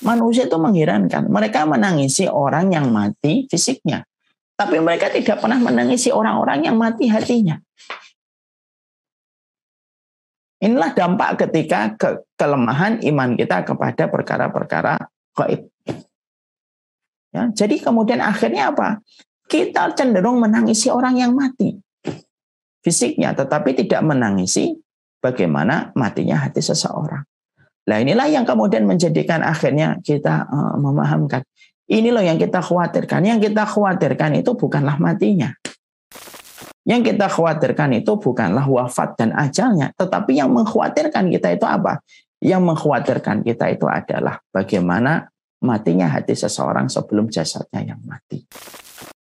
Manusia 0.00 0.48
itu 0.48 0.56
mengherankan. 0.56 1.28
Mereka 1.28 1.68
menangisi 1.68 2.24
orang 2.24 2.72
yang 2.72 2.88
mati 2.88 3.44
fisiknya. 3.48 4.04
Tapi 4.56 4.76
mereka 4.80 5.08
tidak 5.08 5.40
pernah 5.40 5.56
menangisi 5.56 6.12
orang-orang 6.12 6.68
yang 6.68 6.76
mati 6.76 7.08
hatinya. 7.08 7.56
Inilah 10.60 10.92
dampak 10.92 11.40
ketika 11.48 11.96
ke 11.96 12.08
kelemahan 12.36 13.00
iman 13.00 13.32
kita 13.32 13.64
kepada 13.64 14.12
perkara-perkara 14.12 15.00
gaib. 15.32 15.72
Ya, 17.32 17.48
jadi 17.48 17.80
kemudian 17.80 18.20
akhirnya 18.20 18.68
apa? 18.68 19.00
Kita 19.48 19.96
cenderung 19.96 20.36
menangisi 20.36 20.92
orang 20.92 21.16
yang 21.16 21.32
mati 21.32 21.80
fisiknya, 22.84 23.32
tetapi 23.32 23.72
tidak 23.72 24.04
menangisi 24.04 24.76
bagaimana 25.24 25.96
matinya 25.96 26.44
hati 26.44 26.60
seseorang. 26.60 27.29
Nah 27.88 27.96
inilah 27.96 28.28
yang 28.28 28.44
kemudian 28.44 28.84
menjadikan 28.84 29.40
akhirnya 29.40 29.96
kita 30.04 30.44
uh, 30.50 30.76
memahamkan. 30.76 31.46
Ini 31.90 32.14
loh 32.14 32.22
yang 32.22 32.38
kita 32.38 32.62
khawatirkan. 32.62 33.26
Yang 33.26 33.50
kita 33.50 33.66
khawatirkan 33.66 34.38
itu 34.38 34.54
bukanlah 34.54 35.00
matinya. 35.00 35.50
Yang 36.86 37.14
kita 37.14 37.26
khawatirkan 37.26 37.98
itu 37.98 38.12
bukanlah 38.16 38.62
wafat 38.64 39.18
dan 39.18 39.34
ajalnya. 39.34 39.90
Tetapi 39.98 40.38
yang 40.38 40.54
mengkhawatirkan 40.54 41.28
kita 41.34 41.48
itu 41.54 41.66
apa? 41.66 41.98
Yang 42.40 42.62
mengkhawatirkan 42.62 43.42
kita 43.42 43.74
itu 43.74 43.86
adalah 43.90 44.38
bagaimana 44.54 45.28
matinya 45.60 46.08
hati 46.08 46.32
seseorang 46.32 46.88
sebelum 46.88 47.28
jasadnya 47.28 47.94
yang 47.94 48.00
mati. 48.06 48.46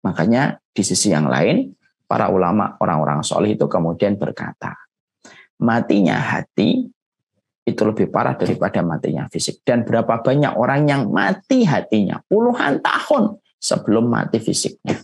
Makanya 0.05 0.56
di 0.72 0.83
sisi 0.84 1.12
yang 1.12 1.28
lain, 1.28 1.75
para 2.09 2.28
ulama, 2.33 2.77
orang-orang 2.81 3.20
soleh 3.25 3.56
itu 3.56 3.69
kemudian 3.69 4.17
berkata, 4.17 4.72
matinya 5.61 6.17
hati 6.17 6.89
itu 7.65 7.83
lebih 7.83 8.12
parah 8.12 8.37
daripada 8.37 8.84
matinya 8.84 9.25
fisik. 9.33 9.65
Dan 9.65 9.89
berapa 9.89 10.20
banyak 10.20 10.53
orang 10.55 10.84
yang 10.84 11.09
mati 11.09 11.65
hatinya 11.65 12.21
puluhan 12.29 12.84
tahun 12.84 13.41
sebelum 13.56 14.05
mati 14.12 14.39
fisiknya. 14.39 15.01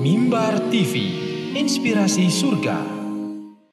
Mimbar 0.00 0.70
TV, 0.70 0.94
inspirasi 1.58 2.30
surga. 2.30 2.99